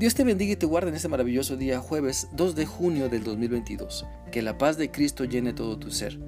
[0.00, 3.22] Dios te bendiga y te guarde en este maravilloso día jueves 2 de junio del
[3.22, 4.06] 2022.
[4.32, 6.18] Que la paz de Cristo llene todo tu ser.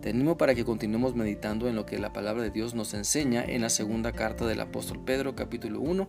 [0.00, 3.44] Te animo para que continuemos meditando en lo que la palabra de Dios nos enseña
[3.44, 6.08] en la segunda carta del apóstol Pedro capítulo 1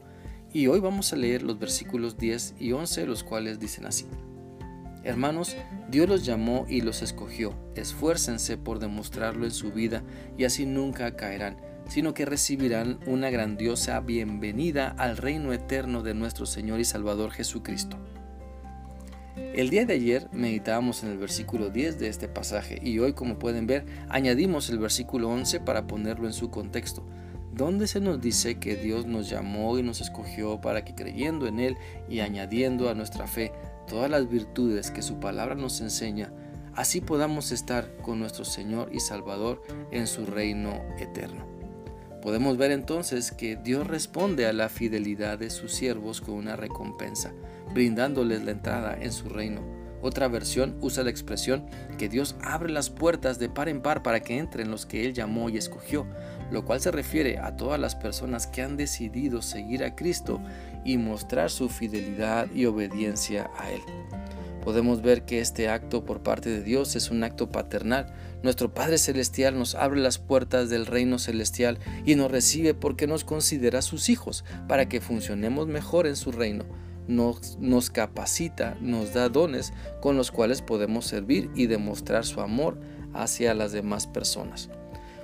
[0.54, 4.06] y hoy vamos a leer los versículos 10 y 11 los cuales dicen así.
[5.04, 5.58] Hermanos,
[5.90, 7.54] Dios los llamó y los escogió.
[7.76, 10.06] Esfuércense por demostrarlo en su vida
[10.38, 11.58] y así nunca caerán
[11.88, 17.98] sino que recibirán una grandiosa bienvenida al reino eterno de nuestro Señor y Salvador Jesucristo.
[19.36, 23.40] El día de ayer meditábamos en el versículo 10 de este pasaje y hoy como
[23.40, 27.04] pueden ver añadimos el versículo 11 para ponerlo en su contexto,
[27.54, 31.60] donde se nos dice que Dios nos llamó y nos escogió para que creyendo en
[31.60, 31.78] Él
[32.10, 33.52] y añadiendo a nuestra fe
[33.88, 36.32] todas las virtudes que su palabra nos enseña,
[36.76, 41.53] así podamos estar con nuestro Señor y Salvador en su reino eterno.
[42.24, 47.34] Podemos ver entonces que Dios responde a la fidelidad de sus siervos con una recompensa,
[47.74, 49.60] brindándoles la entrada en su reino.
[50.02, 51.66] Otra versión usa la expresión
[51.98, 55.14] que Dios abre las puertas de par en par para que entren los que Él
[55.14, 56.08] llamó y escogió,
[56.50, 60.40] lo cual se refiere a todas las personas que han decidido seguir a Cristo
[60.86, 63.82] y mostrar su fidelidad y obediencia a Él
[64.64, 68.14] podemos ver que este acto por parte de Dios es un acto paternal.
[68.44, 73.24] Nuestro Padre Celestial nos abre las puertas del reino celestial y nos recibe porque nos
[73.24, 76.66] considera sus hijos, para que funcionemos mejor en su reino.
[77.08, 82.80] Nos, nos, capacita, nos da dones con los cuales podemos servir y demostrar su amor
[83.14, 84.70] hacia las demás personas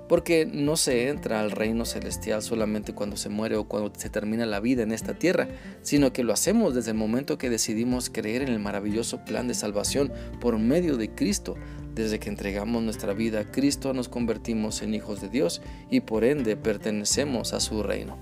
[0.10, 4.48] porque no se entra al reino celestial solamente cuando se muere o cuando se termina
[4.48, 5.48] la vida en esta tierra,
[5.84, 9.54] sino que lo hacemos desde el momento que decidimos creer en el maravilloso plan de
[9.54, 11.56] salvación por medio de Cristo.
[11.94, 16.24] Desde que entregamos nuestra vida a Cristo nos convertimos en hijos de Dios y por
[16.24, 18.18] ende pertenecemos a su reino.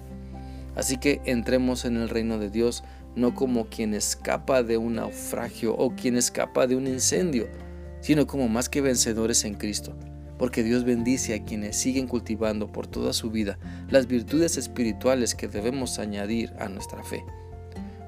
[0.75, 2.83] Así que entremos en el reino de Dios
[3.15, 7.47] no como quien escapa de un naufragio o quien escapa de un incendio,
[8.01, 9.95] sino como más que vencedores en Cristo
[10.37, 13.57] porque Dios bendice a quienes siguen cultivando por toda su vida
[13.89, 17.23] las virtudes espirituales que debemos añadir a nuestra fe.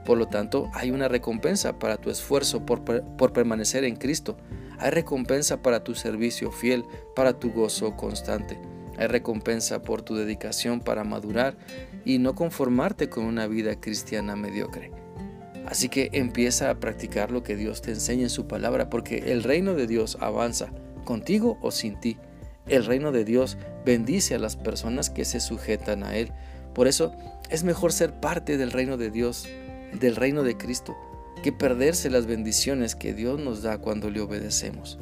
[0.05, 2.83] Por lo tanto, hay una recompensa para tu esfuerzo por,
[3.31, 4.37] permanecer en Cristo.
[4.79, 6.83] Hay recompensa para tu servicio fiel,
[7.15, 8.59] para tu gozo constante.
[8.97, 11.57] Hay recompensa por tu dedicación para madurar
[12.05, 14.91] y no conformarte con una vida cristiana mediocre.
[15.67, 19.43] Así que empieza a practicar lo que Dios te enseña en su palabra, porque el
[19.43, 20.73] reino de Dios avanza
[21.03, 22.17] contigo o sin ti.
[22.67, 26.31] El reino de Dios bendice a las personas que se sujetan a Él.
[26.73, 27.13] Por eso
[27.49, 29.47] es mejor ser parte del reino de Dios,
[29.99, 30.95] del reino de Cristo,
[31.41, 34.99] que perderse las bendiciones que Dios nos da cuando le obedecemos.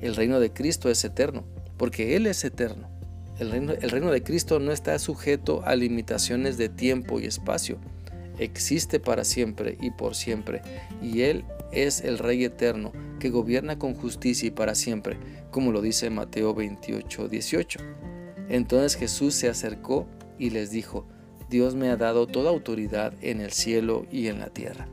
[0.00, 1.44] El reino de Cristo es eterno,
[1.78, 2.90] porque Él es eterno.
[3.38, 7.78] El reino, el reino de Cristo no está sujeto a limitaciones de tiempo y espacio.
[8.38, 10.60] Existe para siempre y por siempre,
[11.00, 11.44] y Él
[11.74, 15.18] es el Rey eterno que gobierna con justicia y para siempre,
[15.50, 17.80] como lo dice Mateo 28, 18.
[18.48, 20.06] Entonces Jesús se acercó
[20.38, 21.06] y les dijo,
[21.50, 24.88] Dios me ha dado toda autoridad en el cielo y en la tierra.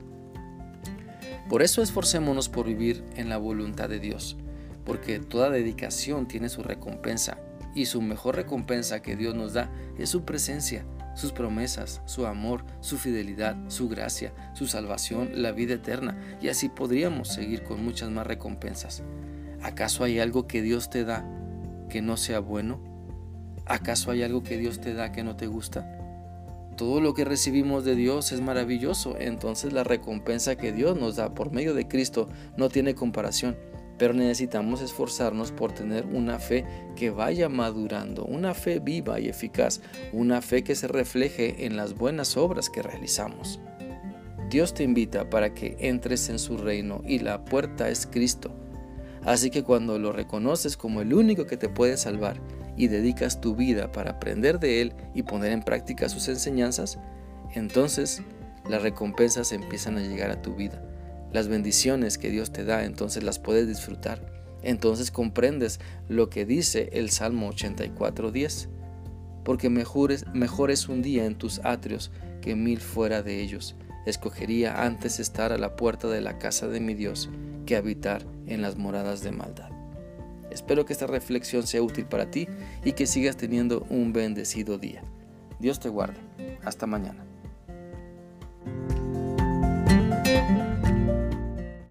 [1.49, 4.37] Por eso esforcémonos por vivir en la voluntad de Dios,
[4.85, 7.37] porque toda dedicación tiene su recompensa,
[7.73, 12.65] y su mejor recompensa que Dios nos da es su presencia, sus promesas, su amor,
[12.79, 18.09] su fidelidad, su gracia, su salvación, la vida eterna, y así podríamos seguir con muchas
[18.09, 19.03] más recompensas.
[19.61, 21.25] ¿Acaso hay algo que Dios te da
[21.89, 22.79] que no sea bueno?
[23.65, 25.97] ¿Acaso hay algo que Dios te da que no te gusta?
[26.77, 31.33] Todo lo que recibimos de Dios es maravilloso, entonces la recompensa que Dios nos da
[31.35, 33.55] por medio de Cristo no tiene comparación
[34.01, 39.79] pero necesitamos esforzarnos por tener una fe que vaya madurando, una fe viva y eficaz,
[40.11, 43.59] una fe que se refleje en las buenas obras que realizamos.
[44.49, 48.51] Dios te invita para que entres en su reino y la puerta es Cristo.
[49.23, 52.41] Así que cuando lo reconoces como el único que te puede salvar
[52.75, 56.97] y dedicas tu vida para aprender de Él y poner en práctica sus enseñanzas,
[57.53, 58.23] entonces
[58.67, 60.81] las recompensas empiezan a llegar a tu vida
[61.33, 64.25] las bendiciones que Dios te da, entonces las puedes disfrutar.
[64.63, 68.67] Entonces comprendes lo que dice el Salmo 84.10.
[69.43, 72.11] Porque mejor es, mejor es un día en tus atrios
[72.41, 73.75] que mil fuera de ellos.
[74.05, 77.29] Escogería antes estar a la puerta de la casa de mi Dios
[77.65, 79.69] que habitar en las moradas de maldad.
[80.51, 82.47] Espero que esta reflexión sea útil para ti
[82.83, 85.01] y que sigas teniendo un bendecido día.
[85.59, 86.19] Dios te guarde.
[86.63, 87.30] Hasta mañana.